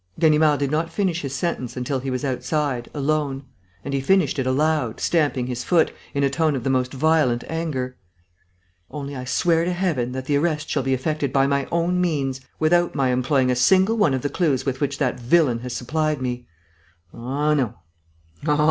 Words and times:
Ganimard 0.17 0.57
did 0.59 0.71
not 0.71 0.91
finish 0.91 1.21
his 1.21 1.35
sentence 1.35 1.77
until 1.77 1.99
he 1.99 2.09
was 2.09 2.25
outside, 2.25 2.89
alone. 2.91 3.43
And 3.85 3.93
he 3.93 4.01
finished 4.01 4.39
it 4.39 4.47
aloud, 4.47 4.99
stamping 4.99 5.45
his 5.45 5.63
foot, 5.63 5.93
in 6.15 6.23
a 6.23 6.29
tone 6.31 6.55
of 6.55 6.63
the 6.63 6.71
most 6.71 6.91
violent 6.91 7.43
anger: 7.47 7.97
"Only, 8.89 9.15
I 9.15 9.25
swear 9.25 9.63
to 9.63 9.71
Heaven 9.71 10.11
that 10.13 10.25
the 10.25 10.37
arrest 10.37 10.71
shall 10.71 10.81
be 10.81 10.95
effected 10.95 11.31
by 11.31 11.45
my 11.45 11.67
own 11.71 12.01
means, 12.01 12.41
without 12.57 12.95
my 12.95 13.09
employing 13.11 13.51
a 13.51 13.55
single 13.55 13.95
one 13.95 14.15
of 14.15 14.23
the 14.23 14.29
clues 14.29 14.65
with 14.65 14.81
which 14.81 14.97
that 14.97 15.19
villain 15.19 15.59
has 15.59 15.73
supplied 15.75 16.19
me. 16.19 16.47
Ah, 17.13 17.53
no! 17.53 17.75